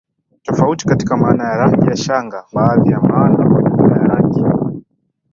[0.43, 4.43] tofauti katika maana ya rangi ya shanga baadhi ya maana kwa jumla ya rangi